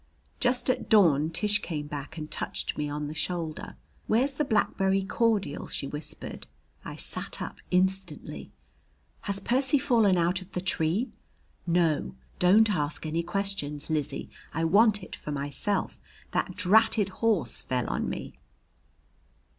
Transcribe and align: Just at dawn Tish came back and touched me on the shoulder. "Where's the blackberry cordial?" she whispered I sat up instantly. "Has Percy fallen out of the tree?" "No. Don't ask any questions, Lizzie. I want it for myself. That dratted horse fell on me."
Just 0.39 0.67
at 0.67 0.89
dawn 0.89 1.29
Tish 1.29 1.59
came 1.61 1.85
back 1.85 2.17
and 2.17 2.31
touched 2.31 2.75
me 2.75 2.89
on 2.89 3.07
the 3.07 3.13
shoulder. 3.13 3.75
"Where's 4.07 4.33
the 4.33 4.43
blackberry 4.43 5.03
cordial?" 5.03 5.67
she 5.67 5.85
whispered 5.85 6.47
I 6.83 6.95
sat 6.95 7.39
up 7.39 7.57
instantly. 7.69 8.51
"Has 9.25 9.39
Percy 9.39 9.77
fallen 9.77 10.17
out 10.17 10.41
of 10.41 10.51
the 10.53 10.59
tree?" 10.59 11.09
"No. 11.67 12.15
Don't 12.39 12.71
ask 12.71 13.05
any 13.05 13.21
questions, 13.21 13.91
Lizzie. 13.91 14.31
I 14.55 14.63
want 14.63 15.03
it 15.03 15.15
for 15.15 15.31
myself. 15.31 15.99
That 16.31 16.55
dratted 16.55 17.09
horse 17.21 17.61
fell 17.61 17.85
on 17.87 18.09
me." 18.09 18.39